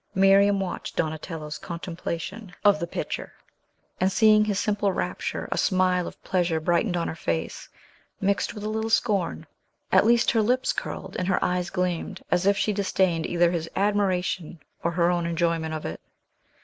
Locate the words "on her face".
6.97-7.69